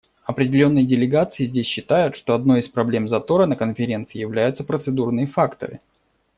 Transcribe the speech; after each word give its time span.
Определенные 0.25 0.83
делегации 0.83 1.45
здесь 1.45 1.67
считают, 1.67 2.15
что 2.15 2.33
одной 2.33 2.61
из 2.61 2.67
проблем 2.67 3.07
затора 3.07 3.45
на 3.45 3.55
Конференции 3.55 4.17
являются 4.17 4.63
процедурные 4.63 5.27
факторы. 5.27 5.79